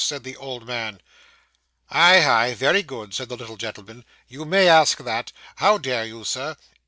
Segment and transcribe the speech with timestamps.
[0.03, 0.99] said the old man.
[1.91, 5.31] Ay ay very good,' said the little gentleman, 'you may ask that.
[5.57, 6.55] How dare you, sir?